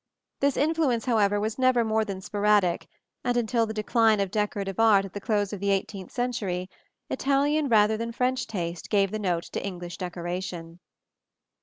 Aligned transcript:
This 0.39 0.57
influence, 0.57 1.05
however, 1.05 1.39
was 1.39 1.59
never 1.59 1.83
more 1.83 2.03
than 2.03 2.21
sporadic; 2.21 2.87
and 3.23 3.37
until 3.37 3.67
the 3.67 3.73
decline 3.75 4.19
of 4.19 4.31
decorative 4.31 4.79
art 4.79 5.05
at 5.05 5.13
the 5.13 5.21
close 5.21 5.53
of 5.53 5.59
the 5.59 5.69
eighteenth 5.69 6.11
century, 6.11 6.71
Italian 7.11 7.67
rather 7.69 7.97
than 7.97 8.11
French 8.11 8.47
taste 8.47 8.89
gave 8.89 9.11
the 9.11 9.19
note 9.19 9.43
to 9.53 9.63
English 9.63 9.97
decoration. 9.97 10.79